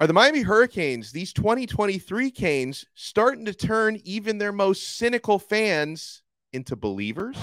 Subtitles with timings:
[0.00, 6.22] Are the Miami Hurricanes, these 2023 Canes, starting to turn even their most cynical fans
[6.52, 7.36] into believers?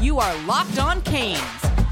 [0.00, 1.40] You are Locked On Canes,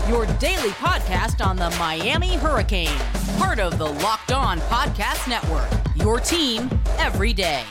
[0.09, 3.01] your daily podcast on the Miami Hurricanes,
[3.39, 6.69] part of the Locked On Podcast Network, your team
[6.99, 7.63] every day.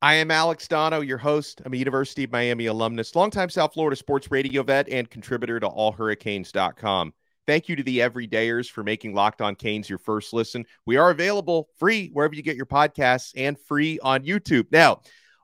[0.00, 1.60] I am Alex Donno, your host.
[1.64, 5.68] I'm a University of Miami alumnus, longtime South Florida sports radio vet, and contributor to
[5.68, 7.12] allhurricanes.com.
[7.48, 10.66] Thank you to the everydayers for making Locked On Canes your first listen.
[10.86, 14.66] We are available free wherever you get your podcasts and free on YouTube.
[14.70, 15.00] Now,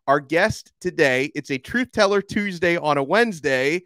[0.06, 3.82] our guest today, it's a Truth Teller Tuesday on a Wednesday.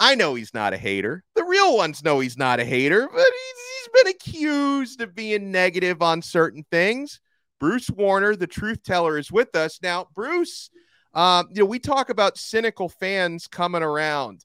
[0.00, 1.22] I know he's not a hater.
[1.34, 5.52] The real ones know he's not a hater, but he's, he's been accused of being
[5.52, 7.20] negative on certain things.
[7.62, 9.78] Bruce Warner, the truth teller, is with us.
[9.80, 10.68] Now, Bruce,
[11.14, 14.44] um, you know, we talk about cynical fans coming around.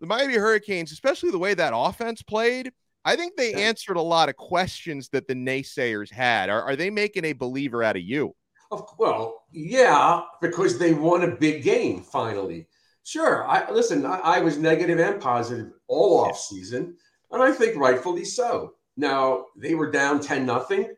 [0.00, 2.72] The Miami Hurricanes, especially the way that offense played,
[3.04, 6.48] I think they answered a lot of questions that the naysayers had.
[6.48, 8.34] Are, are they making a believer out of you?
[8.70, 12.68] Of, Well, yeah, because they won a big game finally.
[13.04, 13.46] Sure.
[13.46, 16.96] I listen, I, I was negative and positive all off season,
[17.30, 18.72] and I think rightfully so.
[18.96, 20.94] Now they were down 10 nothing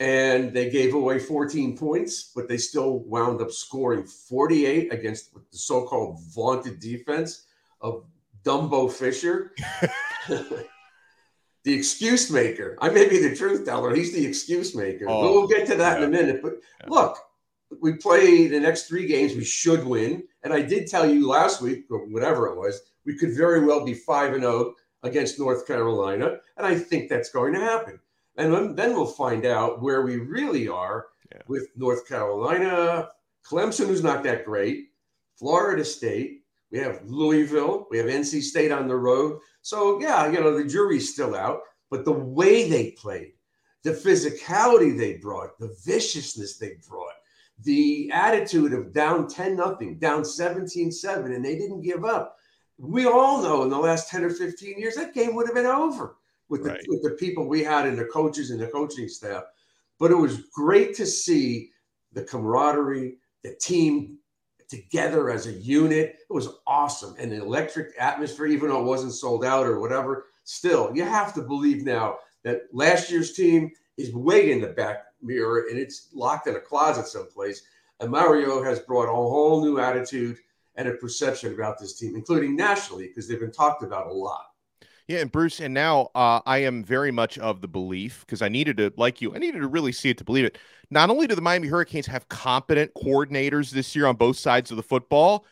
[0.00, 5.40] and they gave away 14 points, but they still wound up scoring 48 against the
[5.50, 7.46] so-called vaunted defense
[7.80, 8.04] of
[8.44, 9.54] Dumbo Fisher.
[10.28, 10.64] the
[11.74, 12.78] excuse maker.
[12.80, 13.94] I may be the truth teller.
[13.94, 15.06] He's the excuse maker.
[15.08, 16.06] Oh, we'll get to that yeah.
[16.06, 16.42] in a minute.
[16.42, 16.86] But yeah.
[16.88, 17.18] look,
[17.80, 19.34] we play the next three games.
[19.34, 20.22] We should win.
[20.44, 23.84] And I did tell you last week, or whatever it was, we could very well
[23.84, 26.36] be 5 and 0 against North Carolina.
[26.56, 27.98] And I think that's going to happen.
[28.38, 31.42] And then we'll find out where we really are yeah.
[31.48, 33.10] with North Carolina,
[33.44, 34.90] Clemson, who's not that great,
[35.36, 36.42] Florida State.
[36.70, 37.88] We have Louisville.
[37.90, 39.40] We have NC State on the road.
[39.62, 41.62] So, yeah, you know, the jury's still out.
[41.90, 43.32] But the way they played,
[43.82, 47.14] the physicality they brought, the viciousness they brought,
[47.64, 52.36] the attitude of down 10 nothing, down 17 7, and they didn't give up.
[52.76, 55.66] We all know in the last 10 or 15 years that game would have been
[55.66, 56.84] over with the, right.
[56.88, 59.44] with the people we had and the coaches and the coaching staff.
[59.98, 61.70] But it was great to see
[62.12, 64.18] the camaraderie, the team
[64.68, 66.16] together as a unit.
[66.28, 67.14] It was awesome.
[67.18, 71.34] And the electric atmosphere, even though it wasn't sold out or whatever, still, you have
[71.34, 76.08] to believe now that last year's team is way in the back mirror and it's
[76.14, 77.62] locked in a closet someplace.
[78.00, 80.38] And Mario has brought a whole new attitude
[80.76, 84.47] and a perception about this team, including nationally, because they've been talked about a lot.
[85.08, 88.48] Yeah, and Bruce, and now uh, I am very much of the belief because I
[88.48, 90.58] needed to, like you, I needed to really see it to believe it.
[90.90, 94.76] Not only do the Miami Hurricanes have competent coordinators this year on both sides of
[94.76, 95.46] the football,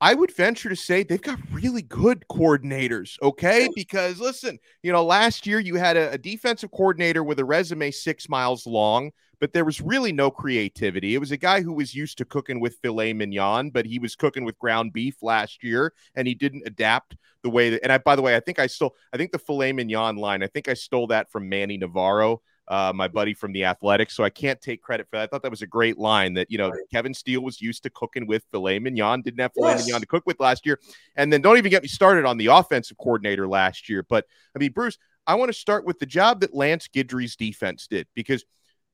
[0.00, 3.14] I would venture to say they've got really good coordinators.
[3.22, 7.44] Okay, because listen, you know, last year you had a, a defensive coordinator with a
[7.44, 11.14] resume six miles long but there was really no creativity.
[11.14, 14.16] It was a guy who was used to cooking with filet mignon, but he was
[14.16, 17.82] cooking with ground beef last year and he didn't adapt the way that.
[17.82, 20.42] And I, by the way, I think I stole, I think the filet mignon line,
[20.42, 22.42] I think I stole that from Manny Navarro.
[22.70, 25.22] Uh, my buddy from the Athletics, so I can't take credit for that.
[25.22, 26.34] I thought that was a great line.
[26.34, 26.82] That you know, right.
[26.92, 29.86] Kevin Steele was used to cooking with filet mignon, didn't have filet yes.
[29.86, 30.78] mignon to cook with last year,
[31.16, 34.04] and then don't even get me started on the offensive coordinator last year.
[34.06, 37.86] But I mean, Bruce, I want to start with the job that Lance Guidry's defense
[37.86, 38.44] did because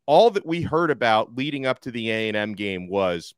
[0.07, 3.35] all that we heard about leading up to the A&M game was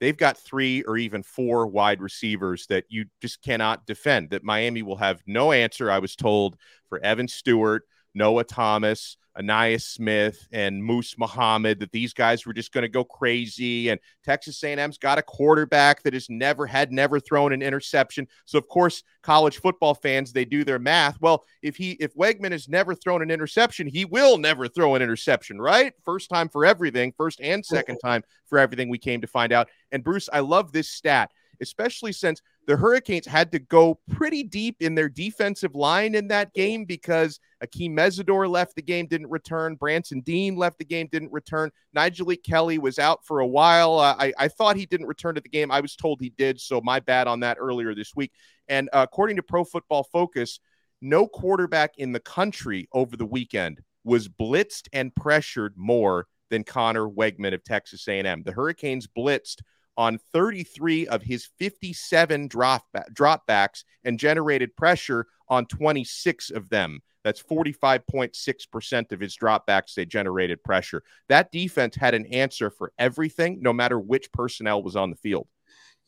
[0.00, 4.82] they've got three or even four wide receivers that you just cannot defend that Miami
[4.82, 5.90] will have no answer.
[5.90, 6.56] I was told
[6.88, 7.82] for Evan Stewart,
[8.14, 13.04] Noah Thomas, Ainias Smith and Moose Muhammad that these guys were just going to go
[13.04, 13.88] crazy.
[13.88, 18.26] And Texas A&M's got a quarterback that has never had never thrown an interception.
[18.44, 21.20] So of course, college football fans they do their math.
[21.20, 25.02] Well, if he if Weigman has never thrown an interception, he will never throw an
[25.02, 25.92] interception, right?
[26.04, 28.08] First time for everything, first and second mm-hmm.
[28.08, 28.88] time for everything.
[28.88, 29.68] We came to find out.
[29.92, 34.76] And Bruce, I love this stat, especially since the Hurricanes had to go pretty deep
[34.80, 39.74] in their defensive line in that game because Akeem Mesidor left the game, didn't return.
[39.74, 41.70] Branson Deen left the game, didn't return.
[41.96, 43.98] Nyjalik Kelly was out for a while.
[43.98, 45.70] Uh, I, I thought he didn't return to the game.
[45.70, 48.32] I was told he did, so my bad on that earlier this week.
[48.68, 50.60] And uh, according to Pro Football Focus,
[51.00, 57.08] no quarterback in the country over the weekend was blitzed and pressured more than Conner
[57.08, 58.42] Weigman of Texas A&M.
[58.42, 59.62] The Hurricanes blitzed–
[59.98, 67.02] on 33 of his 57 drop dropbacks and generated pressure on 26 of them.
[67.24, 71.02] That's 45.6% of his dropbacks they generated pressure.
[71.28, 75.48] That defense had an answer for everything, no matter which personnel was on the field.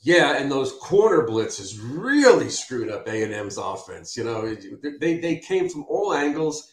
[0.02, 4.16] Yeah, and those corner blitzes really screwed up A and M's offense.
[4.16, 4.56] You know,
[4.98, 6.70] they they came from all angles,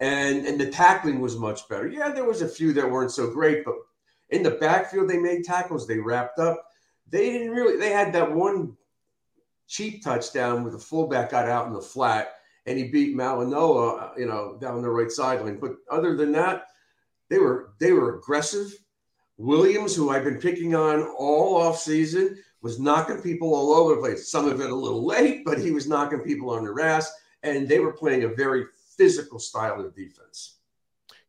[0.00, 1.88] and and the tackling was much better.
[1.88, 3.76] Yeah, there was a few that weren't so great, but
[4.30, 5.86] in the backfield they made tackles.
[5.86, 6.64] They wrapped up.
[7.08, 7.76] They didn't really.
[7.76, 8.76] They had that one
[9.68, 12.34] cheap touchdown where the fullback got out in the flat
[12.66, 15.58] and he beat Mauigoa, uh, you know, down the right sideline.
[15.58, 16.66] But other than that,
[17.28, 18.72] they were they were aggressive.
[19.38, 24.00] Williams, who I've been picking on all off season, was knocking people all over the
[24.00, 24.30] place.
[24.30, 27.12] Some of it a little late, but he was knocking people on their ass,
[27.42, 28.64] and they were playing a very
[28.96, 30.55] physical style of defense.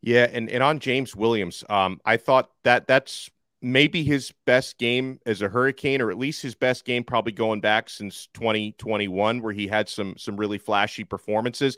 [0.02, 3.30] Yeah, and and on James Williams, um, I thought that that's
[3.62, 7.62] maybe his best game as a Hurricane, or at least his best game probably going
[7.62, 11.78] back since 2021, where he had some some really flashy performances.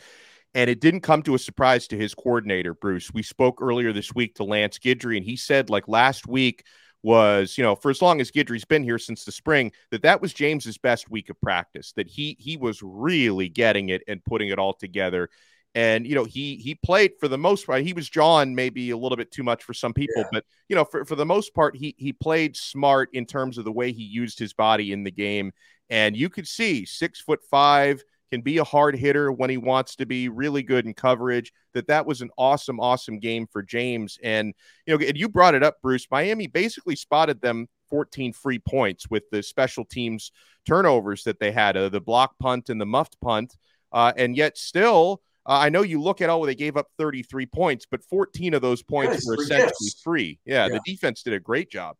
[0.56, 3.14] And it didn't come to a surprise to his coordinator, Bruce.
[3.14, 6.66] We spoke earlier this week to Lance Guidry, and he said, like last week
[7.04, 10.22] was, you know, for as long as Guidry's been here since the spring, that that
[10.22, 11.94] was James's best week of practice.
[11.94, 15.30] That he he was really getting it and putting it all together.
[15.76, 17.84] And you know, he he played for the most part.
[17.84, 20.30] He was John maybe a little bit too much for some people, yeah.
[20.32, 23.66] but you know, for, for the most part, he he played smart in terms of
[23.66, 25.52] the way he used his body in the game.
[25.92, 29.96] And you could see six foot five, can be a hard hitter when he wants
[29.96, 34.18] to be really good in coverage that that was an awesome awesome game for James
[34.24, 34.54] and
[34.86, 39.10] you know and you brought it up Bruce Miami basically spotted them 14 free points
[39.10, 40.32] with the special teams
[40.66, 43.56] turnovers that they had uh, the block punt and the muffed punt
[43.92, 46.88] uh, and yet still uh, I know you look at all oh, they gave up
[46.98, 50.02] 33 points but 14 of those points yes, were essentially yes.
[50.02, 51.98] free yeah, yeah the defense did a great job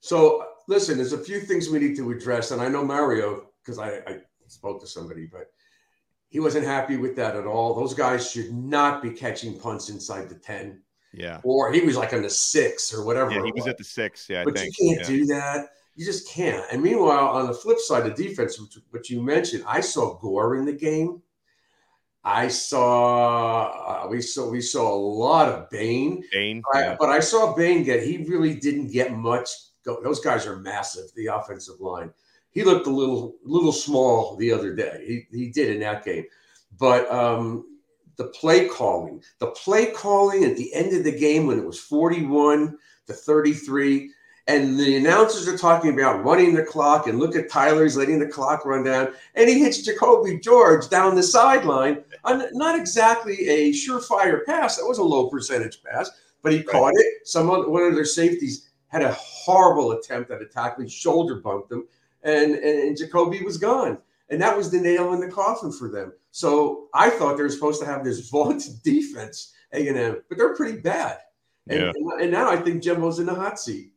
[0.00, 3.78] so listen there's a few things we need to address and I know Mario because
[3.80, 5.50] I, I spoke to somebody, but
[6.28, 7.74] he wasn't happy with that at all.
[7.74, 10.80] Those guys should not be catching punts inside the 10.
[11.12, 11.40] Yeah.
[11.44, 13.30] Or he was like on the six or whatever.
[13.30, 14.28] Yeah, he was, was, at the six.
[14.28, 14.44] Yeah.
[14.44, 15.06] But you can't yeah.
[15.06, 15.68] do that.
[15.94, 16.64] You just can't.
[16.70, 20.56] And meanwhile, on the flip side of defense, which, which you mentioned, I saw Gore
[20.56, 21.22] in the game.
[22.26, 26.24] I saw uh, we saw we saw a lot of Bain.
[26.32, 26.96] Bain, yeah.
[26.98, 28.02] but I saw Bain get.
[28.02, 29.48] He really didn't get much.
[29.84, 31.04] Go, those guys are massive.
[31.14, 32.10] The offensive line
[32.56, 35.04] he looked a little little small the other day.
[35.06, 36.24] He, he did in that game.
[36.78, 37.66] But um,
[38.16, 41.78] the play calling, the play calling at the end of the game when it was
[41.78, 42.78] 41
[43.08, 44.10] to 33,
[44.48, 48.28] and the announcers are talking about running the clock and look at Tyler's letting the
[48.28, 52.04] clock run down, and he hits Jacoby George down the sideline.
[52.24, 54.76] Not exactly a surefire pass.
[54.76, 56.10] That was a low percentage pass,
[56.42, 56.68] but he right.
[56.68, 57.26] caught it.
[57.26, 60.84] Some one of their safeties had a horrible attempt at a tackle.
[60.84, 61.86] He shoulder bumped him
[62.26, 63.98] and, and Jacoby was gone.
[64.28, 66.12] And that was the nail in the coffin for them.
[66.32, 70.80] So I thought they were supposed to have this vaunted defense, A&M, but they're pretty
[70.80, 71.18] bad.
[71.68, 71.92] And, yeah.
[71.94, 73.92] and, and now I think Jimbo's in the hot seat.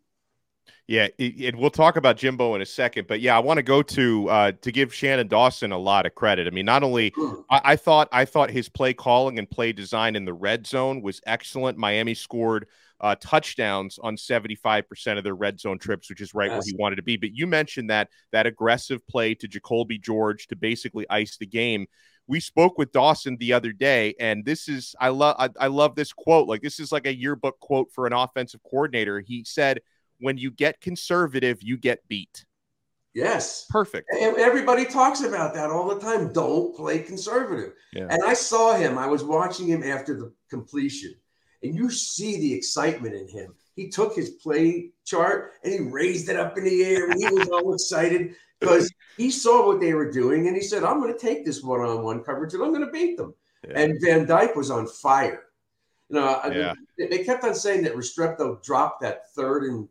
[0.90, 3.84] Yeah, and we'll talk about Jimbo in a second, but yeah, I want to go
[3.84, 6.48] to uh, to give Shannon Dawson a lot of credit.
[6.48, 7.14] I mean, not only.
[7.48, 11.04] I, I, thought I thought his play calling and play design in the red zone
[11.04, 11.78] was excellent.
[11.78, 12.66] Miami scored
[13.02, 16.56] uh, touchdowns on 75% of their red zone trips, which is right yes.
[16.56, 17.18] where he wanted to be.
[17.18, 21.86] But you mentioned that that aggressive play to Jacoby George to basically ice the game.
[22.26, 25.94] We spoke with Dawson the other day, and this is I love I, I love
[25.94, 26.48] this quote.
[26.48, 29.20] Like this is like a yearbook quote for an offensive coordinator.
[29.20, 29.82] He said,
[30.20, 32.46] "When you get conservative, you get beat."
[33.14, 33.66] Yes.
[33.70, 34.08] Perfect.
[34.14, 36.32] Everybody talks about that all the time.
[36.32, 37.74] Don't play conservative.
[37.92, 38.08] Yeah.
[38.10, 38.98] And I saw him.
[38.98, 41.16] I was watching him after the completion
[41.64, 43.54] and you see the excitement in him.
[43.76, 47.34] He took his play chart and he raised it up in the air and he
[47.34, 51.14] was all excited because he saw what they were doing and he said, I'm going
[51.14, 53.34] to take this one on one coverage and I'm going to beat them.
[53.68, 53.80] Yeah.
[53.80, 55.44] And Van Dyke was on fire.
[56.10, 56.74] You know, yeah.
[56.98, 59.88] they kept on saying that Restrepo dropped that third and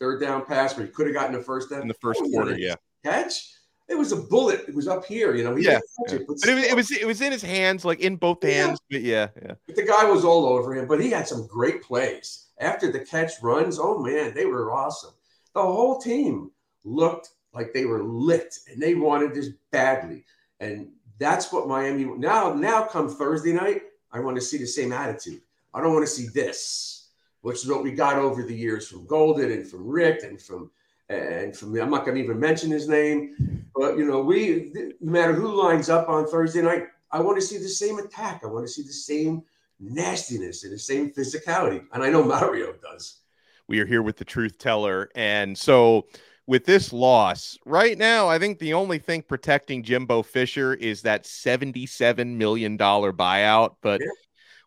[0.00, 2.30] third down pass, where he could have gotten the first down in the first oh,
[2.30, 2.58] quarter.
[2.58, 3.50] Yeah, catch
[3.90, 4.64] it was a bullet.
[4.68, 5.56] It was up here, you know.
[5.56, 6.14] He yeah, yeah.
[6.14, 8.42] It, but, but it, was, it, was it was in his hands, like in both
[8.42, 8.78] hands.
[8.88, 8.98] Yeah.
[8.98, 9.54] But yeah, yeah.
[9.66, 13.00] But the guy was all over him, but he had some great plays after the
[13.00, 13.80] catch runs.
[13.80, 15.12] Oh man, they were awesome.
[15.54, 16.52] The whole team
[16.84, 20.24] looked like they were lit, and they wanted this badly.
[20.60, 22.52] And that's what Miami now.
[22.52, 25.40] Now, come Thursday night, I want to see the same attitude.
[25.74, 26.99] I don't want to see this,
[27.42, 30.70] which is what we got over the years from Golden and from Rick and from
[31.08, 35.12] and from I'm not going to even mention his name, but you know, we no
[35.12, 38.42] matter who lines up on Thursday night, I want to see the same attack.
[38.44, 39.42] I want to see the same
[39.80, 43.20] nastiness and the same physicality, and I know Mario does.
[43.66, 46.06] We are here with the truth teller, and so
[46.46, 51.26] with this loss right now, I think the only thing protecting Jimbo Fisher is that
[51.26, 54.00] seventy-seven million dollar buyout, but.
[54.00, 54.10] Yeah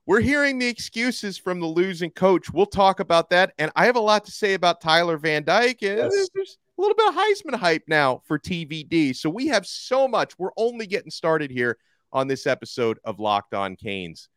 [0.06, 2.52] we're hearing the excuses from the losing coach.
[2.52, 3.54] We'll talk about that.
[3.58, 5.82] And I have a lot to say about Tyler Van Dyke.
[5.82, 6.30] Yes.
[6.34, 9.16] There's, a little bit of Heisman hype now for TVD.
[9.16, 10.38] So we have so much.
[10.40, 11.78] We're only getting started here
[12.12, 14.28] on this episode of Locked On Canes.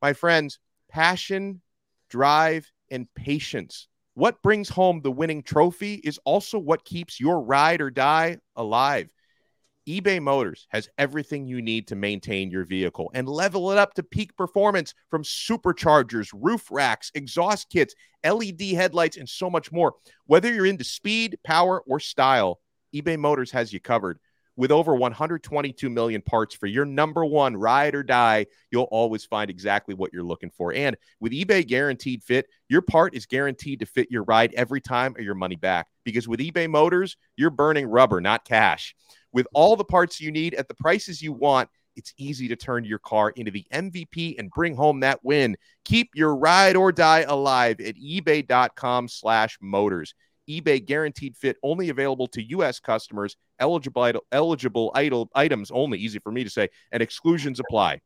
[0.00, 1.60] My friends, passion,
[2.08, 3.88] drive, and patience.
[4.14, 9.08] What brings home the winning trophy is also what keeps your ride or die alive
[9.90, 14.04] eBay Motors has everything you need to maintain your vehicle and level it up to
[14.04, 19.94] peak performance from superchargers, roof racks, exhaust kits, LED headlights, and so much more.
[20.26, 22.60] Whether you're into speed, power, or style,
[22.94, 24.20] eBay Motors has you covered.
[24.54, 29.50] With over 122 million parts for your number one ride or die, you'll always find
[29.50, 30.72] exactly what you're looking for.
[30.72, 35.16] And with eBay Guaranteed Fit, your part is guaranteed to fit your ride every time
[35.16, 35.88] or your money back.
[36.04, 38.94] Because with eBay Motors, you're burning rubber, not cash.
[39.32, 42.84] With all the parts you need at the prices you want, it's easy to turn
[42.84, 45.56] your car into the MVP and bring home that win.
[45.84, 50.14] Keep your ride or die alive at ebay.com slash motors.
[50.48, 52.80] eBay guaranteed fit only available to U.S.
[52.80, 58.00] customers, eligible, eligible idle, items only, easy for me to say, and exclusions apply.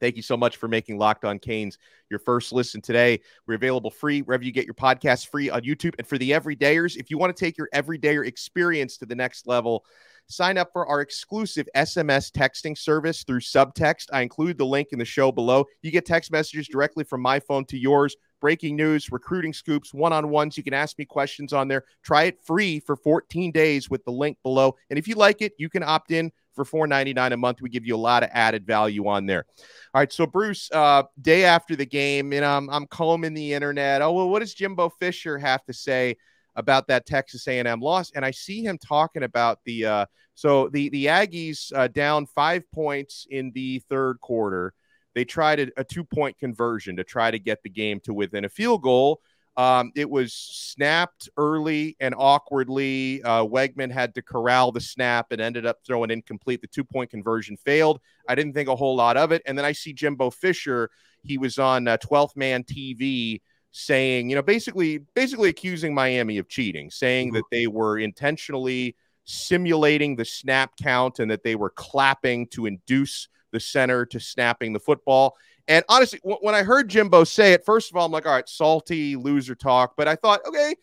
[0.00, 1.78] Thank you so much for making Locked On Canes
[2.10, 3.20] your first listen today.
[3.46, 5.94] We're available free wherever you get your podcasts free on YouTube.
[5.98, 9.46] And for the everydayers, if you want to take your everydayer experience to the next
[9.46, 9.84] level,
[10.28, 14.06] Sign up for our exclusive SMS texting service through Subtext.
[14.12, 15.66] I include the link in the show below.
[15.82, 18.16] You get text messages directly from my phone to yours.
[18.40, 20.56] Breaking news, recruiting scoops, one on ones.
[20.56, 21.84] You can ask me questions on there.
[22.02, 24.76] Try it free for 14 days with the link below.
[24.90, 27.60] And if you like it, you can opt in for $4.99 a month.
[27.60, 29.44] We give you a lot of added value on there.
[29.92, 30.12] All right.
[30.12, 34.02] So, Bruce, uh, day after the game, know, I'm, I'm combing the internet.
[34.02, 36.16] Oh, well, what does Jimbo Fisher have to say?
[36.56, 40.88] About that Texas A&M loss, and I see him talking about the uh, so the
[40.90, 44.74] the Aggies uh, down five points in the third quarter.
[45.14, 48.44] They tried a, a two point conversion to try to get the game to within
[48.44, 49.20] a field goal.
[49.56, 53.22] Um, it was snapped early and awkwardly.
[53.22, 56.60] Uh, Weigman had to corral the snap and ended up throwing incomplete.
[56.60, 58.00] The two point conversion failed.
[58.28, 59.42] I didn't think a whole lot of it.
[59.46, 60.90] And then I see Jimbo Fisher.
[61.22, 63.40] He was on uh, 12th man TV
[63.76, 67.36] saying, you know, basically, basically accusing Miami of cheating, saying mm-hmm.
[67.36, 73.28] that they were intentionally simulating the snap count and that they were clapping to induce
[73.50, 75.36] the center to snapping the football.
[75.66, 78.32] And honestly, w- when I heard Jimbo say it, first of all, I'm like, all
[78.32, 79.94] right, salty loser talk.
[79.96, 80.76] But I thought, okay,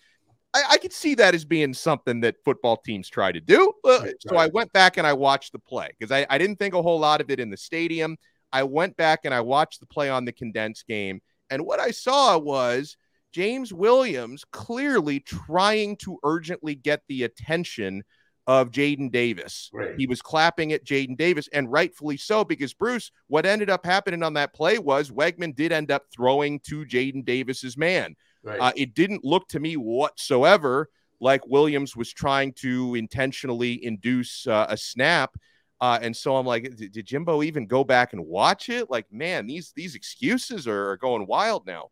[0.54, 3.72] I, I could see that as being something that football teams try to do.
[3.86, 4.50] Uh, right, so right.
[4.50, 7.00] I went back and I watched the play because I, I didn't think a whole
[7.00, 8.18] lot of it in the stadium.
[8.52, 11.22] I went back and I watched the play on the condensed game.
[11.52, 12.98] And what I saw was
[13.32, 18.04] James Williams clearly trying to urgently get the attention
[18.48, 19.70] of Jaden Davis.
[19.72, 19.94] Right.
[19.98, 24.24] He was clapping at Jaden Davis, and rightfully so, because Bruce, what ended up happening
[24.24, 28.16] on that play was Weigman did end up throwing to Jaden Davis's man.
[28.44, 28.60] Right.
[28.60, 30.90] Uh, it didn't look to me whatsoever
[31.20, 35.36] like Williams was trying to intentionally induce uh, a snap.
[35.82, 38.92] Uh, and so I'm like, did Jimbo even go back and watch it?
[38.92, 41.90] Like, man, these these excuses are, are going wild now.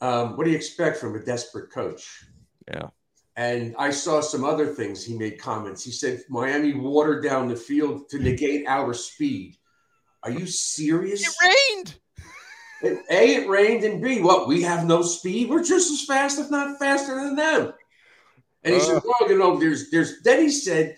[0.00, 2.24] Um, what do you expect from a desperate coach?
[2.68, 2.88] Yeah.
[3.36, 5.04] And I saw some other things.
[5.04, 5.84] He made comments.
[5.84, 9.56] He said Miami watered down the field to negate our speed.
[10.22, 11.22] Are you serious?
[11.26, 11.98] It rained.
[13.10, 14.46] A, it rained, and B, what?
[14.46, 15.48] We have no speed.
[15.48, 17.72] We're just as fast, if not faster than them.
[18.62, 18.84] And he uh.
[18.84, 20.96] said, "Well, you know, there's, there's." Then he said,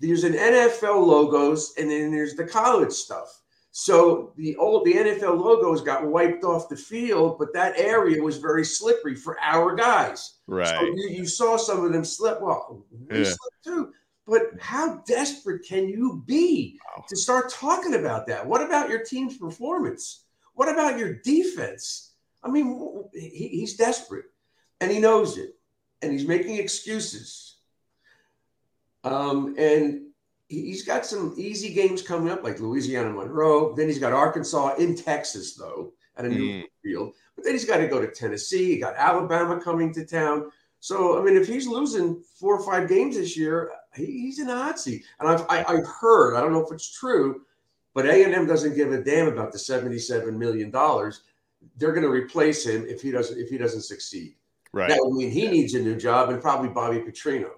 [0.00, 3.40] there's an NFL logos and then there's the college stuff.
[3.72, 8.38] So the old the NFL logos got wiped off the field, but that area was
[8.38, 10.38] very slippery for our guys.
[10.48, 10.66] Right.
[10.66, 12.40] So you, you saw some of them slip.
[12.40, 13.24] Well, we yeah.
[13.24, 13.92] slipped too.
[14.26, 17.04] But how desperate can you be wow.
[17.08, 18.44] to start talking about that?
[18.44, 20.24] What about your team's performance?
[20.54, 22.14] What about your defense?
[22.42, 24.26] I mean, he, he's desperate
[24.80, 25.56] and he knows it,
[26.02, 27.49] and he's making excuses
[29.04, 30.02] um, and
[30.48, 33.74] he's got some easy games coming up, like Louisiana Monroe.
[33.74, 36.64] Then he's got Arkansas in Texas, though, at a new mm.
[36.82, 37.14] field.
[37.36, 38.72] But then he's got to go to Tennessee.
[38.72, 40.50] He got Alabama coming to town.
[40.80, 44.56] So, I mean, if he's losing four or five games this year, he's in a
[44.56, 45.04] hot seat.
[45.20, 47.42] And I've, I, have i have heard, I don't know if it's true,
[47.94, 50.70] but A&M doesn't give a damn about the $77 million.
[51.76, 54.36] They're going to replace him if he doesn't if he doesn't succeed.
[54.72, 54.88] Right.
[54.88, 57.50] That would mean he needs a new job and probably Bobby Petrino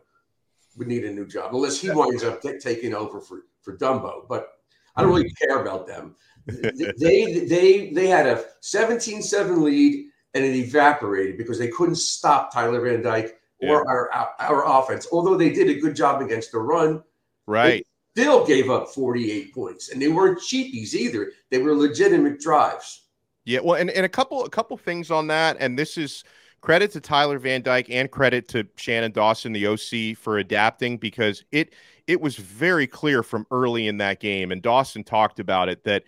[0.77, 4.29] would need a new job unless he winds up t- taking over for for Dumbo.
[4.29, 4.49] But
[4.97, 5.19] I don't mm-hmm.
[5.19, 6.15] really care about them.
[6.47, 12.81] they they they had a 17-7 lead and it evaporated because they couldn't stop Tyler
[12.81, 13.75] Van Dyke or yeah.
[13.75, 15.07] our, our, our offense.
[15.13, 17.03] Although they did a good job against the run,
[17.47, 17.87] right?
[18.17, 21.33] Still gave up 48 points, and they weren't cheapies either.
[21.51, 23.07] They were legitimate drives.
[23.45, 26.23] Yeah, well, and, and a couple a couple things on that, and this is
[26.63, 31.45] credit to Tyler Van Dyke and credit to Shannon Dawson, the OC, for adapting because
[31.53, 31.75] it
[32.07, 36.05] it was very clear from early in that game, and Dawson talked about it that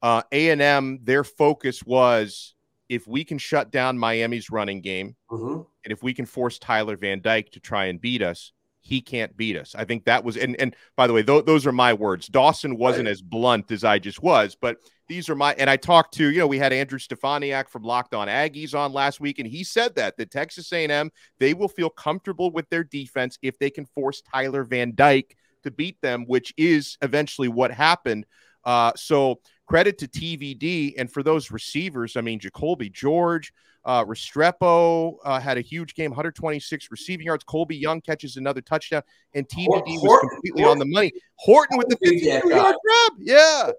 [0.00, 2.54] uh, A and M their focus was
[2.88, 5.62] if we can shut down Miami's running game, mm-hmm.
[5.84, 9.36] and if we can force Tyler Van Dyke to try and beat us, he can't
[9.36, 9.74] beat us.
[9.74, 12.28] I think that was and and by the way, th- those are my words.
[12.28, 13.12] Dawson wasn't right.
[13.12, 16.38] as blunt as I just was, but these are my and I talked to you
[16.38, 19.94] know we had Andrew Stefaniak from Locked On Aggies on last week, and he said
[19.96, 24.22] that that Texas A&M they will feel comfortable with their defense if they can force
[24.22, 28.26] Tyler Van Dyke to beat them, which is eventually what happened.
[28.64, 32.16] Uh, so credit to TVD and for those receivers.
[32.16, 33.52] I mean, Jacoby George,
[33.84, 37.44] uh, Restrepo uh, had a huge game, 126 receiving yards.
[37.44, 39.02] Colbie Young catches another touchdown,
[39.34, 41.12] and TVD Horton, was completely Horton, on the money.
[41.36, 43.12] Horton with the 52 yard grab.
[43.18, 43.70] Yeah.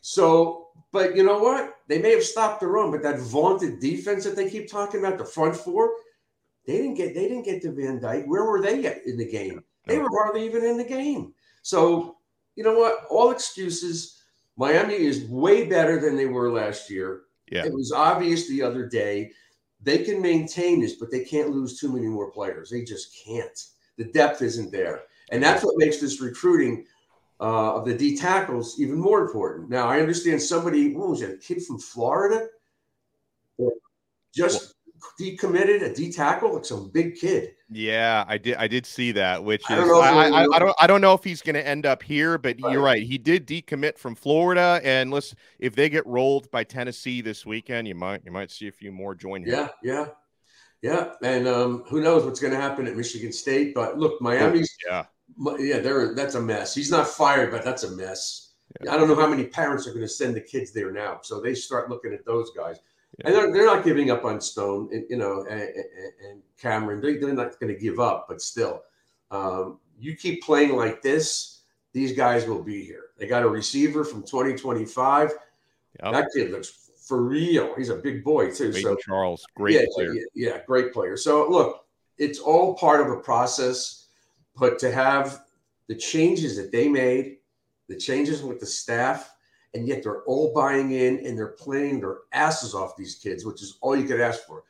[0.00, 1.76] So, but you know what?
[1.88, 5.18] They may have stopped the run, but that vaunted defense that they keep talking about,
[5.18, 5.92] the front four,
[6.66, 8.24] they didn't get they didn't get to Van Dyke.
[8.26, 8.76] Where were they
[9.06, 9.62] in the game?
[9.86, 11.34] They were hardly even in the game.
[11.62, 12.18] So,
[12.54, 13.06] you know what?
[13.10, 14.22] All excuses.
[14.56, 17.22] Miami is way better than they were last year.
[17.50, 17.64] Yeah.
[17.64, 19.32] It was obvious the other day.
[19.82, 22.70] They can maintain this, but they can't lose too many more players.
[22.70, 23.58] They just can't.
[23.96, 25.04] The depth isn't there.
[25.32, 26.86] And that's what makes this recruiting
[27.40, 29.70] uh, of the D tackles even more important.
[29.70, 32.46] Now, I understand somebody, what was it, a kid from Florida?
[34.34, 34.74] Just
[35.18, 37.54] decommitted a D tackle, like some big kid.
[37.70, 38.56] Yeah, I did.
[38.56, 40.76] I did see that, which is I don't, I, I, I, don't.
[40.80, 42.72] I don't know if he's going to end up here, but right.
[42.72, 43.02] you're right.
[43.02, 47.88] He did decommit from Florida, and listen, if they get rolled by Tennessee this weekend,
[47.88, 49.42] you might you might see a few more join.
[49.44, 50.08] Yeah, yeah,
[50.82, 51.12] yeah.
[51.22, 53.74] And um, who knows what's going to happen at Michigan State?
[53.74, 55.06] But look, Miami's yeah,
[55.58, 55.78] yeah.
[55.78, 56.74] They're that's a mess.
[56.74, 58.52] He's not fired, but that's a mess.
[58.82, 58.94] Yeah.
[58.94, 61.40] I don't know how many parents are going to send the kids there now, so
[61.40, 62.78] they start looking at those guys.
[63.24, 67.00] And they're, they're not giving up on Stone, and, you know, and, and Cameron.
[67.00, 68.82] They, are not going to give up, but still,
[69.30, 71.60] um, you keep playing like this,
[71.92, 73.06] these guys will be here.
[73.18, 75.32] They got a receiver from 2025.
[76.02, 76.12] Yep.
[76.12, 76.72] That kid looks
[77.10, 77.74] for real.
[77.76, 78.72] He's a big boy too.
[78.72, 80.14] so Charles, great yeah, player.
[80.14, 81.16] Yeah, yeah, great player.
[81.16, 81.84] So look,
[82.18, 83.99] it's all part of a process,
[84.56, 85.42] but to have
[85.88, 87.38] the changes that they made,
[87.88, 89.34] the changes with the staff,
[89.74, 93.62] and yet they're all buying in and they're playing their asses off these kids, which
[93.62, 94.64] is all you could ask for.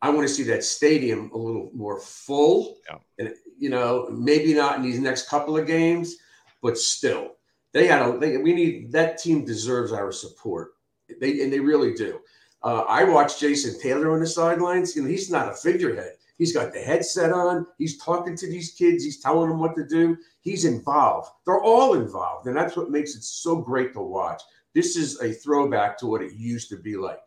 [0.00, 2.98] I want to see that stadium a little more full, yeah.
[3.18, 6.16] and you know maybe not in these next couple of games,
[6.60, 7.36] but still
[7.72, 8.18] they had a.
[8.18, 10.72] They, we need that team deserves our support.
[11.20, 12.20] They and they really do.
[12.62, 14.94] Uh, I watched Jason Taylor on the sidelines.
[14.94, 16.16] You know he's not a figurehead.
[16.42, 17.68] He's got the headset on.
[17.78, 19.04] He's talking to these kids.
[19.04, 20.16] He's telling them what to do.
[20.40, 21.30] He's involved.
[21.46, 22.48] They're all involved.
[22.48, 24.42] And that's what makes it so great to watch.
[24.74, 27.22] This is a throwback to what it used to be like.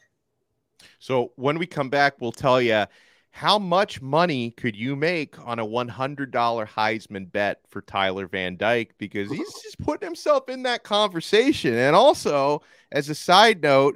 [1.00, 2.88] So when we come back, we'll tell you
[3.32, 6.30] how much money could you make on a $100
[6.68, 11.74] Heisman bet for Tyler Van Dyke because he's just putting himself in that conversation.
[11.74, 13.96] And also, as a side note,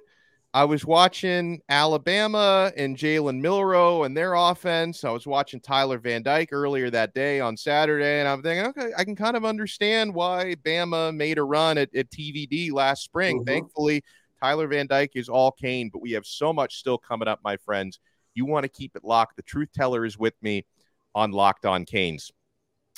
[0.51, 5.03] I was watching Alabama and Jalen Milroe and their offense.
[5.03, 8.91] I was watching Tyler Van Dyke earlier that day on Saturday, and I'm thinking, okay,
[8.97, 13.37] I can kind of understand why Bama made a run at, at TVD last spring.
[13.37, 13.47] Mm-hmm.
[13.47, 14.03] Thankfully,
[14.41, 17.57] Tyler Van Dyke is all Cane, but we have so much still coming up, my
[17.57, 17.99] friends.
[18.33, 19.35] You want to keep it locked.
[19.35, 20.65] The truth teller is with me
[21.13, 22.31] on Locked On Canes.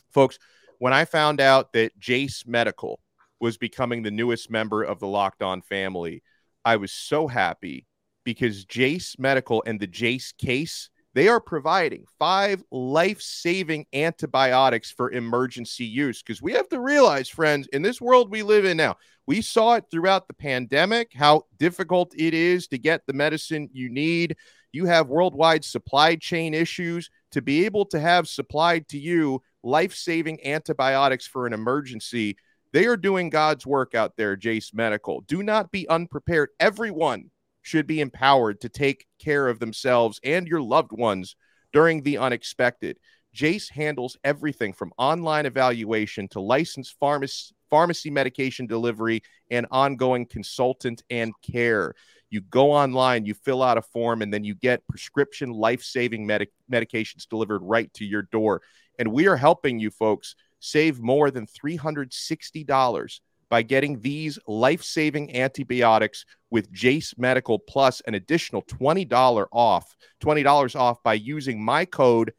[0.10, 0.40] Folks,
[0.80, 3.02] when I found out that Jase Medical
[3.42, 6.24] was becoming the newest member of the Locked On family,
[6.64, 7.86] I was so happy
[8.24, 15.12] because Jase Medical and the Jase case, they are providing five life saving antibiotics for
[15.12, 16.22] emergency use.
[16.22, 18.96] Because we have to realize, friends, in this world we live in now,
[19.28, 23.90] we saw it throughout the pandemic how difficult it is to get the medicine you
[23.90, 24.36] need.
[24.72, 27.10] You have worldwide supply chain issues.
[27.32, 32.36] To be able to have supplied to you life saving antibiotics for an emergency
[32.74, 35.22] they are doing God's work out there, Jase Medical.
[35.22, 36.50] Do not be unprepared.
[36.60, 37.30] Everyone
[37.62, 41.36] should be empowered to take care of themselves and your loved ones
[41.74, 42.98] during the unexpected.
[43.34, 51.04] Jase handles everything from online evaluation to licensed pharmacy, pharmacy medication delivery and ongoing consultant
[51.10, 51.94] and care.
[52.30, 56.26] You go online, you fill out a form, and then you get prescription life saving
[56.26, 58.62] medic- medications delivered right to your door.
[59.00, 63.20] And we are helping you folks Save more than $360
[63.50, 69.94] by getting these life saving antibiotics with Jase Medical plus an additional $20 off,
[70.24, 72.32] $20 off by using my code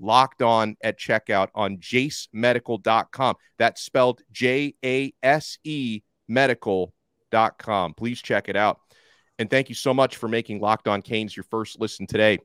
[0.00, 3.36] locked on at checkout on jasemedical.com.
[3.58, 7.94] That's spelled J A S E medical.com.
[7.94, 8.80] Please check it out.
[9.38, 12.38] And thank you so much for making Locked On Canes your first listen today.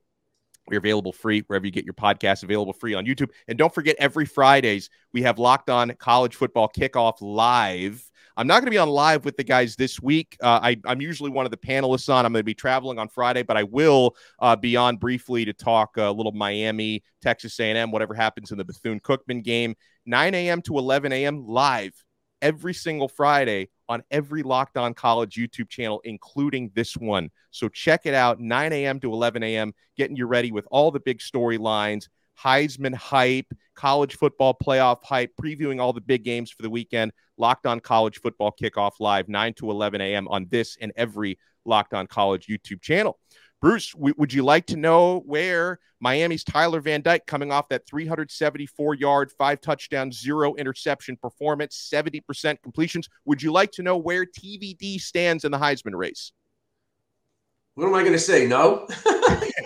[0.68, 3.32] We're available free wherever you get your podcasts, available free on YouTube.
[3.48, 8.10] And don't forget, every Fridays, we have Locked On College Football Kickoff Live.
[8.36, 10.38] I'm not going to be on live with the guys this week.
[10.42, 12.26] Uh, I, am usually one of the panelists on.
[12.26, 15.54] I'm going to be traveling on Friday, but I will uh, be on briefly to
[15.54, 19.76] talk a little Miami, Texas A&M, whatever happens in the Bethune Cookman game.
[20.06, 20.62] 9 a.m.
[20.64, 21.46] to 11 a.m.
[21.48, 22.03] live
[22.44, 27.32] every single Friday on every Locked On College YouTube channel, including this one.
[27.50, 29.00] So check it out, 9 a.m.
[29.00, 34.56] to 11 a.m., getting you ready with all the big storylines, Heisman hype, college football
[34.62, 37.14] playoff hype, previewing all the big games for the weekend.
[37.38, 40.28] Locked On College Football Kickoff Live, 9 to 11 a.m.
[40.28, 43.18] on this and every Locked On College YouTube channel.
[43.64, 47.88] Bruce, w- would you like to know where Miami's Tyler Van Dyke, coming off that
[47.88, 54.26] 374 yard, five touchdown, zero interception performance, 70% completions, would you like to know where
[54.26, 56.34] TVD stands in the Heisman race?
[57.76, 58.46] What am I going to say?
[58.46, 58.86] No.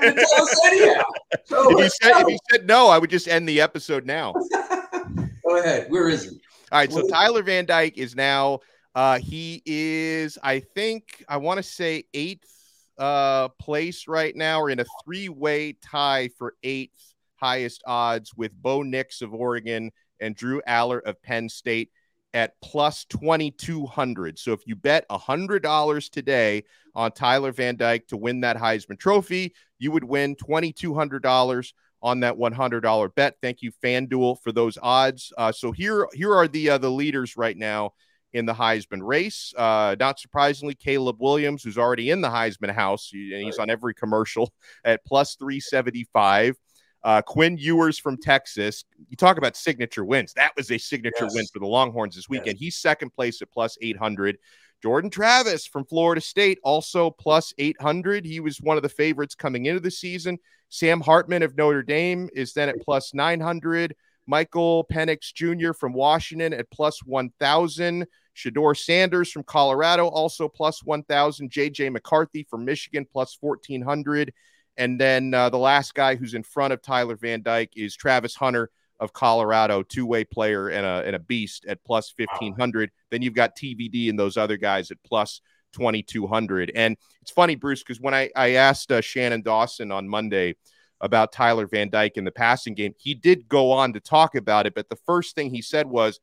[0.03, 1.03] anyhow.
[1.45, 4.31] So if, you said, if you said no, I would just end the episode now.
[5.43, 5.89] Go ahead.
[5.89, 6.39] Where is he?
[6.71, 6.91] All right.
[6.91, 8.59] So Tyler Van Dyke is now.
[8.93, 12.56] Uh, he is, I think, I want to say eighth
[12.97, 14.61] uh, place right now.
[14.61, 19.91] We're in a three way tie for eighth highest odds with Bo Nix of Oregon
[20.19, 21.91] and Drew Allar of Penn State
[22.33, 24.37] at plus 2200.
[24.37, 26.63] So if you bet $100 today
[26.95, 32.35] on Tyler Van Dyke to win that Heisman Trophy, you would win $2,200 on that
[32.35, 33.35] $100 bet.
[33.41, 35.31] Thank you, FanDuel, for those odds.
[35.37, 37.93] Uh, so here, here are the uh, the leaders right now
[38.37, 39.53] in the Heisman race.
[39.57, 43.93] Uh, not surprisingly, Caleb Williams, who's already in the Heisman house, and he's on every
[43.93, 44.53] commercial
[44.85, 46.55] at plus 375.
[47.03, 48.83] Uh, Quinn Ewers from Texas.
[49.09, 50.33] You talk about signature wins.
[50.33, 51.35] That was a signature yes.
[51.35, 52.57] win for the Longhorns this weekend.
[52.57, 52.59] Yes.
[52.59, 54.37] He's second place at plus 800.
[54.83, 58.25] Jordan Travis from Florida State, also plus 800.
[58.25, 60.37] He was one of the favorites coming into the season.
[60.69, 63.95] Sam Hartman of Notre Dame is then at plus 900.
[64.27, 65.73] Michael Penix Jr.
[65.73, 68.05] from Washington at plus 1,000.
[68.35, 71.49] Shedeur Sanders from Colorado also plus 1,000.
[71.49, 74.33] JJ McCarthy from Michigan plus 1,400.
[74.75, 78.35] And then uh, the last guy who's in front of Tyler Van Dyke is Travis
[78.35, 82.89] Hunter of Colorado, two way player and a, and a beast at plus 1,500.
[82.89, 82.93] Wow.
[83.09, 85.41] Then you've got TVD and those other guys at plus
[85.73, 86.71] 2,200.
[86.75, 90.55] And it's funny, Bruce, because when I, I asked uh, Shannon Dawson on Monday,
[91.01, 92.93] about Tyler Van Dyke in the passing game.
[92.97, 96.19] He did go on to talk about it, but the first thing he said was,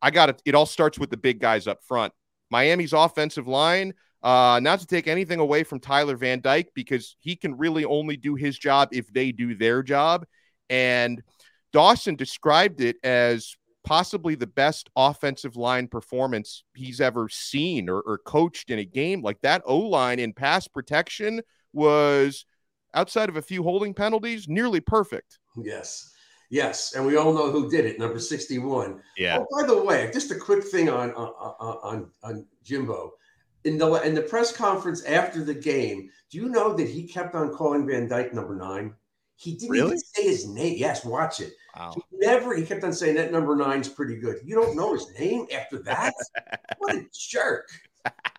[0.00, 0.42] I got it.
[0.44, 2.12] It all starts with the big guys up front.
[2.50, 7.36] Miami's offensive line, uh, not to take anything away from Tyler Van Dyke because he
[7.36, 10.24] can really only do his job if they do their job.
[10.70, 11.22] And
[11.72, 18.18] Dawson described it as possibly the best offensive line performance he's ever seen or, or
[18.18, 19.22] coached in a game.
[19.22, 21.40] Like that O line in pass protection
[21.72, 22.44] was
[22.94, 25.38] outside of a few holding penalties, nearly perfect.
[25.56, 26.14] Yes.
[26.50, 29.02] Yes, and we all know who did it, number 61.
[29.16, 29.38] Yeah.
[29.40, 31.28] Oh, by the way, just a quick thing on on
[31.82, 33.12] on, on Jimbo.
[33.64, 37.34] In the in the press conference after the game, do you know that he kept
[37.34, 38.94] on calling Van Dyke number nine?
[39.36, 39.86] He didn't really?
[39.88, 40.76] even say his name.
[40.78, 41.52] Yes, watch it.
[41.76, 41.92] Wow.
[41.94, 42.56] He never.
[42.56, 44.38] He kept on saying that number nine's pretty good.
[44.42, 46.14] You don't know his name after that?
[46.78, 47.68] what a jerk!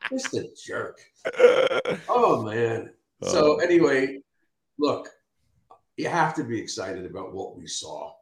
[0.09, 0.99] Just a jerk.
[2.07, 2.91] Oh man.
[3.23, 3.57] So oh.
[3.57, 4.19] anyway,
[4.79, 5.09] look,
[5.97, 8.13] you have to be excited about what we saw.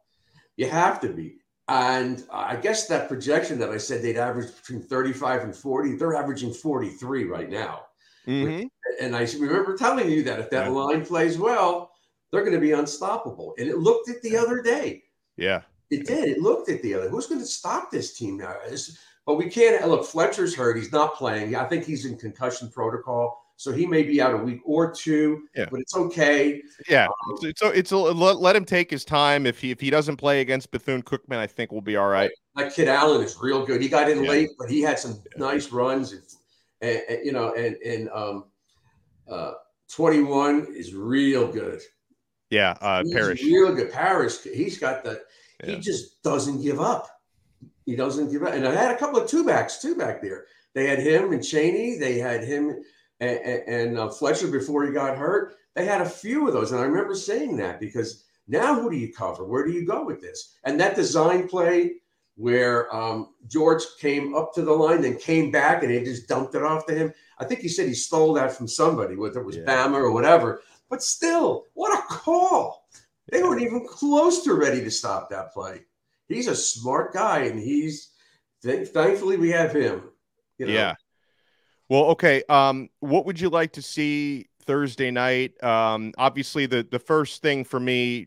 [0.56, 1.36] You have to be.
[1.68, 6.16] And I guess that projection that I said they'd average between 35 and 40, they're
[6.16, 7.82] averaging 43 right now.
[8.26, 8.66] Mm-hmm.
[9.02, 10.72] And I remember telling you that if that yeah.
[10.72, 11.92] line plays well,
[12.30, 13.54] they're going to be unstoppable.
[13.58, 15.04] And it looked at the other day.
[15.36, 15.62] Yeah.
[15.90, 16.28] It did.
[16.28, 17.08] It looked at the other.
[17.08, 18.56] Who's going to stop this team now?
[18.66, 20.04] It's, but we can't look.
[20.04, 20.76] Fletcher's hurt.
[20.76, 21.54] He's not playing.
[21.54, 23.42] I think he's in concussion protocol.
[23.58, 25.66] So he may be out a week or two, yeah.
[25.68, 26.62] but it's okay.
[26.88, 29.46] Yeah, um, it's, it's, it's a, let, let, him take his time.
[29.46, 32.30] If he if he doesn't play against Bethune Cookman, I think we'll be all right.
[32.54, 33.82] That kid Allen is real good.
[33.82, 34.30] He got in yeah.
[34.30, 35.44] late, but he had some yeah.
[35.44, 36.12] nice runs.
[36.12, 36.22] And,
[36.82, 38.44] and, and, you know, and and um,
[39.28, 39.54] uh,
[39.92, 41.80] twenty one is real good.
[42.50, 43.90] Yeah, uh, he's Parrish, real good.
[43.90, 45.20] Parrish, he's got the.
[45.64, 47.08] He just doesn't give up.
[47.86, 48.52] He doesn't give up.
[48.52, 50.44] And I had a couple of two backs too back there.
[50.74, 51.98] They had him and Cheney.
[51.98, 52.84] They had him
[53.20, 55.54] and, and uh, Fletcher before he got hurt.
[55.74, 58.96] They had a few of those, and I remember saying that because now who do
[58.96, 59.44] you cover?
[59.44, 60.56] Where do you go with this?
[60.64, 61.92] And that design play
[62.38, 66.54] where um, George came up to the line, then came back, and they just dumped
[66.54, 67.12] it off to him.
[67.38, 69.64] I think he said he stole that from somebody, whether it was yeah.
[69.64, 70.62] Bama or whatever.
[70.88, 72.88] But still, what a call!
[73.30, 75.82] They weren't even close to ready to stop that play.
[76.28, 78.10] He's a smart guy, and he's
[78.62, 80.02] thankfully we have him.
[80.58, 80.72] You know?
[80.72, 80.94] Yeah,
[81.88, 82.42] well, okay.
[82.48, 85.60] Um, what would you like to see Thursday night.
[85.64, 88.26] Um, obviously, the the first thing for me,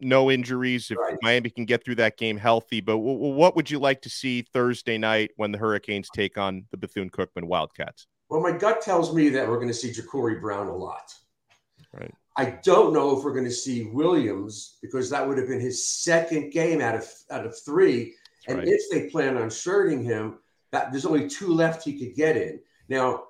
[0.00, 0.90] no injuries.
[0.90, 1.18] If right.
[1.20, 4.42] Miami can get through that game healthy, but w- what would you like to see
[4.42, 8.06] Thursday night when the Hurricanes take on the Bethune Cookman Wildcats?
[8.28, 11.12] Well, my gut tells me that we're going to see Jacurri Brown a lot.
[11.92, 12.14] Right.
[12.36, 15.88] I don't know if we're going to see Williams because that would have been his
[15.88, 18.14] second game out of out of three.
[18.46, 18.68] And right.
[18.68, 20.38] if they plan on shirting him,
[20.70, 22.60] that there's only two left he could get in.
[22.90, 23.28] Now,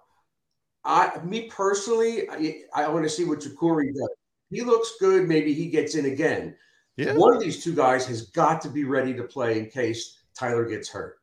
[0.84, 4.08] I me personally, I, I want to see what Jacurri does.
[4.50, 5.28] He looks good.
[5.28, 6.56] Maybe he gets in again.
[6.96, 7.12] Yeah.
[7.12, 10.64] One of these two guys has got to be ready to play in case Tyler
[10.64, 11.18] gets hurt.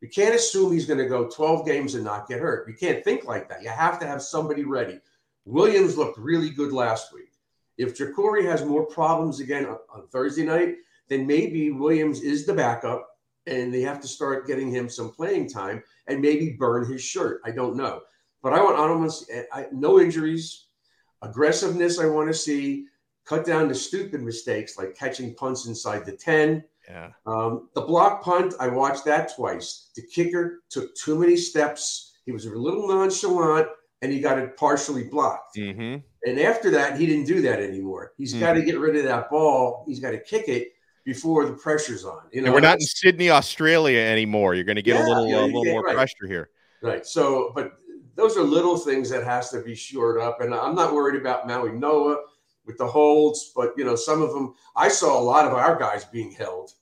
[0.00, 2.66] You can't assume he's going to go 12 games and not get hurt.
[2.68, 3.62] You can't think like that.
[3.62, 4.98] You have to have somebody ready.
[5.44, 7.30] Williams looked really good last week.
[7.78, 10.76] If Jacurri has more problems again on, on Thursday night,
[11.08, 13.11] then maybe Williams is the backup
[13.46, 17.40] and they have to start getting him some playing time and maybe burn his shirt.
[17.44, 18.00] I don't know.
[18.42, 20.66] But I want, I don't want to see, I, no injuries,
[21.22, 21.98] aggressiveness.
[21.98, 22.86] I want to see
[23.24, 26.64] cut down the stupid mistakes like catching punts inside the 10.
[26.88, 27.10] Yeah.
[27.26, 29.90] Um, the block punt, I watched that twice.
[29.94, 32.16] The kicker took too many steps.
[32.26, 33.68] He was a little nonchalant
[34.02, 35.56] and he got it partially blocked.
[35.56, 35.98] Mm-hmm.
[36.24, 38.12] And after that, he didn't do that anymore.
[38.16, 38.40] He's mm-hmm.
[38.40, 39.84] got to get rid of that ball.
[39.86, 40.72] He's got to kick it
[41.04, 42.22] before the pressure's on.
[42.32, 44.54] You know, and we're not in Sydney, Australia anymore.
[44.54, 45.94] You're going to get yeah, a little, a uh, little more right.
[45.94, 46.50] pressure here.
[46.82, 47.06] Right.
[47.06, 47.72] So, but
[48.14, 50.40] those are little things that has to be shored up.
[50.40, 52.16] And I'm not worried about Mauigoa
[52.66, 55.78] with the holds, but you know, some of them I saw a lot of our
[55.78, 56.72] guys being held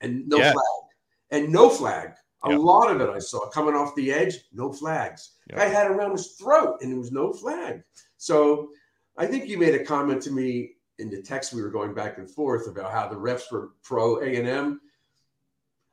[0.00, 0.52] and no yeah.
[0.52, 0.64] flag
[1.30, 2.12] and no flag.
[2.44, 5.32] A lot of it I saw coming off the edge, no flags.
[5.56, 7.82] I had around his throat and there was no flag.
[8.18, 8.68] So
[9.18, 12.18] I think you made a comment to me in the text we were going back
[12.18, 14.80] and forth about how the refs were pro A and M.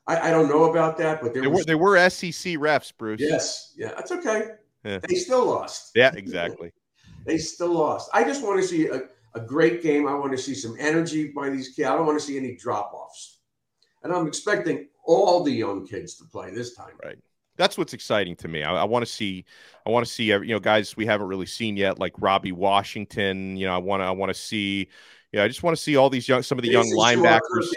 [0.06, 3.22] I, I don't know about that, but they were they were SEC refs, Bruce.
[3.22, 4.52] Yes, yeah, that's okay.
[4.84, 5.00] Yeah.
[5.08, 5.92] They still lost.
[5.96, 6.74] Yeah, exactly.
[7.26, 8.10] they still lost.
[8.14, 10.08] I just want to see a, a great game.
[10.08, 11.88] I want to see some energy by these kids.
[11.88, 13.40] I don't want to see any drop offs.
[14.04, 16.94] And I'm expecting all the young kids to play this time.
[17.02, 17.18] Right.
[17.58, 18.64] That's what's exciting to me.
[18.64, 19.46] I, I want to see,
[19.86, 23.58] I want to see, you know, guys we haven't really seen yet, like Robbie Washington.
[23.58, 24.90] You know, I want to, I want to see,
[25.32, 27.68] yeah, I just want to see all these young, some of the young linebackers.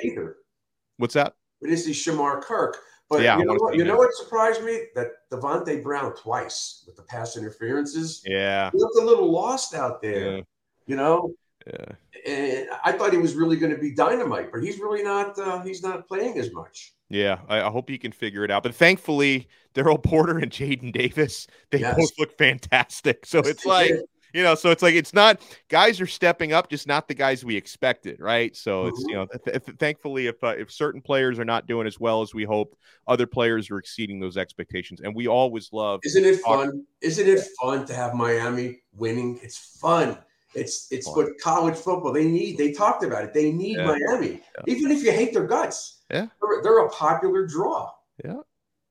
[0.97, 1.35] What's that?
[1.61, 2.77] We didn't see Shamar Kirk.
[3.09, 3.77] But yeah, you know what?
[3.77, 4.81] You know what surprised me?
[4.97, 8.21] That Davonte Brown twice with the pass interferences.
[8.27, 10.39] Yeah, he looked a little lost out there.
[10.39, 10.43] Yeah.
[10.87, 11.33] You know.
[11.67, 11.93] Yeah.
[12.27, 15.39] And I thought he was really going to be dynamite, but he's really not.
[15.39, 16.95] Uh, he's not playing as much.
[17.09, 18.65] Yeah, I, I, hope he can figure it out.
[18.65, 21.97] But thankfully, Daryl Porter and Jaden Davis, they yes.
[21.97, 23.25] both look fantastic.
[23.27, 24.01] So yes, it's like, did
[24.37, 27.43] you know, so it's like it's not guys are stepping up, just not the guys
[27.43, 28.55] we expected, right?
[28.55, 28.89] So mm-hmm.
[28.89, 31.99] it's you know, th- th- thankfully, if uh, if certain players are not doing as
[31.99, 36.01] well as we hoped, other players are exceeding those expectations, and we always love.
[36.05, 36.85] Isn't it fun?
[37.01, 39.41] Isn't it fun to have Miami winning?
[39.43, 40.19] It's fun.
[40.55, 41.17] It's it's fun.
[41.17, 42.57] what college football they need.
[42.57, 43.35] They talked about it.
[43.35, 43.87] They need yeah.
[43.87, 44.63] Miami, yeah.
[44.67, 46.03] even if you hate their guts.
[46.11, 47.91] Yeah, they're, they're a popular draw.
[48.25, 48.41] Yeah.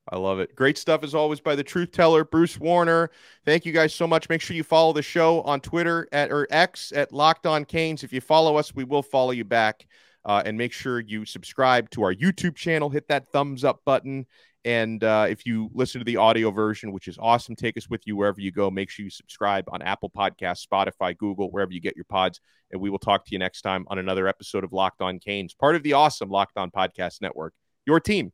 [0.07, 0.55] I love it.
[0.55, 3.09] Great stuff as always by the truth teller, Bruce Warner.
[3.43, 4.29] Thank you guys so much.
[4.29, 8.03] Make sure you follow the show on Twitter at or X at Locked On Canes.
[8.03, 9.87] If you follow us, we will follow you back.
[10.23, 12.89] Uh, and make sure you subscribe to our YouTube channel.
[12.89, 14.25] Hit that thumbs up button.
[14.65, 18.01] And uh, if you listen to the audio version, which is awesome, take us with
[18.05, 18.71] you wherever you go.
[18.71, 22.41] Make sure you subscribe on Apple Podcasts, Spotify, Google, wherever you get your pods.
[22.71, 25.53] And we will talk to you next time on another episode of Locked On Canes,
[25.53, 27.53] part of the awesome Locked On Podcast Network.
[27.85, 28.33] Your team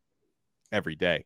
[0.72, 1.26] every day.